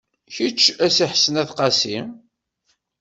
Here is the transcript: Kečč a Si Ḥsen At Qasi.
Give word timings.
Kečč 0.35 0.61
a 0.85 0.87
Si 0.95 1.05
Ḥsen 1.11 1.35
At 1.41 1.51
Qasi. 1.57 1.97